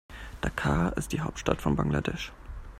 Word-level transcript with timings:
Dhaka 0.41 0.89
ist 0.97 1.11
die 1.11 1.21
Hauptstadt 1.21 1.61
von 1.61 1.75
Bangladesch. 1.75 2.31